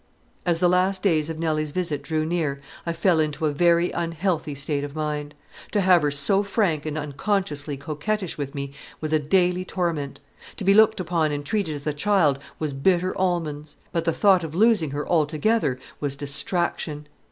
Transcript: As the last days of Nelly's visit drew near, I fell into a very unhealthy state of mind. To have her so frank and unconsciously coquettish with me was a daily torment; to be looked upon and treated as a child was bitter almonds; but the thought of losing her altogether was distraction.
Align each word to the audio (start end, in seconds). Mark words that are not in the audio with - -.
As 0.47 0.57
the 0.57 0.67
last 0.67 1.03
days 1.03 1.29
of 1.29 1.37
Nelly's 1.37 1.69
visit 1.69 2.01
drew 2.01 2.25
near, 2.25 2.59
I 2.87 2.91
fell 2.93 3.19
into 3.19 3.45
a 3.45 3.51
very 3.51 3.91
unhealthy 3.91 4.55
state 4.55 4.83
of 4.83 4.95
mind. 4.95 5.35
To 5.73 5.81
have 5.81 6.01
her 6.01 6.09
so 6.09 6.41
frank 6.41 6.87
and 6.87 6.97
unconsciously 6.97 7.77
coquettish 7.77 8.35
with 8.35 8.55
me 8.55 8.73
was 8.99 9.13
a 9.13 9.19
daily 9.19 9.63
torment; 9.63 10.19
to 10.55 10.63
be 10.63 10.73
looked 10.73 10.99
upon 10.99 11.31
and 11.31 11.45
treated 11.45 11.75
as 11.75 11.85
a 11.85 11.93
child 11.93 12.39
was 12.57 12.73
bitter 12.73 13.15
almonds; 13.15 13.75
but 13.91 14.05
the 14.05 14.11
thought 14.11 14.43
of 14.43 14.55
losing 14.55 14.89
her 14.89 15.07
altogether 15.07 15.77
was 15.99 16.15
distraction. 16.15 17.05